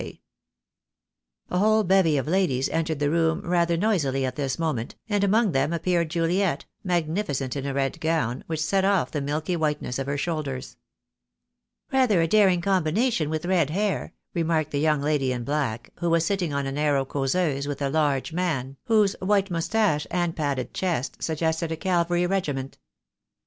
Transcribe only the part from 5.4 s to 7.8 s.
them appeared Juliet, magnificent in a